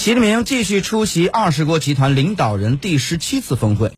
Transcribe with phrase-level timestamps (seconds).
[0.00, 3.88] 习近平继续出席二十国集团领导人第十七次峰会。